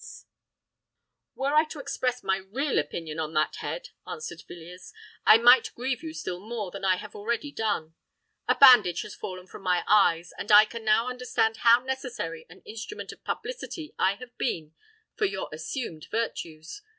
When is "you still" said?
6.01-6.39